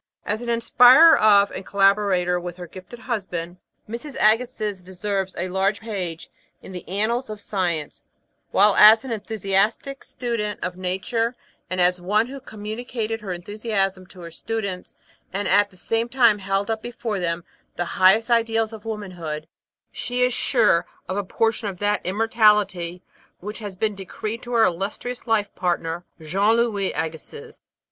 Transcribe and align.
As 0.25 0.41
an 0.41 0.49
inspirer 0.49 1.15
of 1.15 1.51
and 1.51 1.63
collaborator 1.63 2.39
with 2.39 2.57
her 2.57 2.65
gifted 2.65 2.97
husband, 2.97 3.57
Mrs. 3.87 4.15
Agassiz 4.19 4.81
deserves 4.81 5.35
a 5.37 5.49
large 5.49 5.79
page 5.79 6.31
in 6.59 6.71
the 6.71 6.87
annals 6.89 7.29
of 7.29 7.39
science, 7.39 8.03
while 8.49 8.75
as 8.77 9.05
an 9.05 9.11
enthusiastic 9.11 10.03
student 10.03 10.59
of 10.63 10.75
nature 10.75 11.35
and 11.69 11.79
as 11.79 12.01
one 12.01 12.25
who 12.25 12.39
communicated 12.39 13.21
her 13.21 13.31
enthusiasm 13.31 14.07
to 14.07 14.21
her 14.21 14.31
students, 14.31 14.95
and 15.31 15.47
at 15.47 15.69
the 15.69 15.77
same 15.77 16.09
time 16.09 16.39
held 16.39 16.71
up 16.71 16.81
before 16.81 17.19
them 17.19 17.43
the 17.75 17.85
highest 17.85 18.31
ideals 18.31 18.73
of 18.73 18.85
womanhood, 18.85 19.47
she 19.91 20.23
is 20.23 20.33
sure 20.33 20.83
of 21.07 21.15
a 21.15 21.23
portion 21.23 21.67
of 21.67 21.77
that 21.77 22.01
immortality 22.03 23.03
which 23.39 23.59
has 23.59 23.75
been 23.75 23.93
decreed 23.93 24.41
to 24.41 24.53
her 24.53 24.63
illustrious 24.63 25.27
life 25.27 25.53
partner, 25.53 26.03
Jean 26.19 26.57
Louis 26.57 26.91
Agassiz. 26.91 27.67